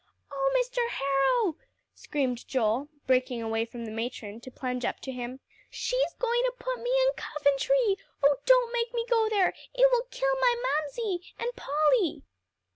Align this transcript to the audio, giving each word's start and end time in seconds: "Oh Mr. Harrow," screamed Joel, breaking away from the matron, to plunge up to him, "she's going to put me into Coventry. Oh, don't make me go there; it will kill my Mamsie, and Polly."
"Oh 0.31 0.53
Mr. 0.57 0.79
Harrow," 0.89 1.57
screamed 1.93 2.47
Joel, 2.47 2.87
breaking 3.05 3.43
away 3.43 3.65
from 3.65 3.85
the 3.85 3.91
matron, 3.91 4.41
to 4.41 4.49
plunge 4.49 4.83
up 4.83 4.99
to 5.01 5.11
him, 5.11 5.41
"she's 5.69 6.13
going 6.17 6.41
to 6.45 6.53
put 6.57 6.79
me 6.81 6.89
into 7.05 7.21
Coventry. 7.21 7.97
Oh, 8.23 8.37
don't 8.47 8.73
make 8.73 8.91
me 8.95 9.05
go 9.07 9.29
there; 9.29 9.49
it 9.75 9.89
will 9.91 10.07
kill 10.09 10.33
my 10.39 10.55
Mamsie, 10.63 11.19
and 11.37 11.55
Polly." 11.55 12.23